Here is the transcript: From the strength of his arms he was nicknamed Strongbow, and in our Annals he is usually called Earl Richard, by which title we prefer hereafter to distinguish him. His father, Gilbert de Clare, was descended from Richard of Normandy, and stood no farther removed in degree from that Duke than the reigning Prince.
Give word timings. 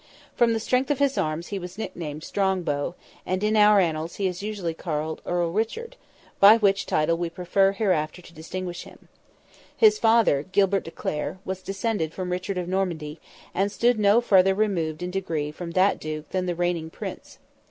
From 0.33 0.53
the 0.53 0.59
strength 0.59 0.89
of 0.89 0.97
his 0.97 1.15
arms 1.15 1.49
he 1.49 1.59
was 1.59 1.77
nicknamed 1.77 2.23
Strongbow, 2.23 2.95
and 3.23 3.43
in 3.43 3.55
our 3.55 3.79
Annals 3.79 4.15
he 4.15 4.25
is 4.25 4.41
usually 4.41 4.73
called 4.73 5.21
Earl 5.27 5.51
Richard, 5.51 5.95
by 6.39 6.57
which 6.57 6.87
title 6.87 7.17
we 7.19 7.29
prefer 7.29 7.71
hereafter 7.73 8.19
to 8.19 8.33
distinguish 8.33 8.81
him. 8.81 9.09
His 9.77 9.99
father, 9.99 10.41
Gilbert 10.41 10.85
de 10.85 10.89
Clare, 10.91 11.37
was 11.45 11.61
descended 11.61 12.15
from 12.15 12.31
Richard 12.31 12.57
of 12.57 12.67
Normandy, 12.67 13.19
and 13.53 13.71
stood 13.71 13.99
no 13.99 14.21
farther 14.21 14.55
removed 14.55 15.03
in 15.03 15.11
degree 15.11 15.51
from 15.51 15.69
that 15.73 15.99
Duke 15.99 16.29
than 16.31 16.47
the 16.47 16.55
reigning 16.55 16.89
Prince. 16.89 17.37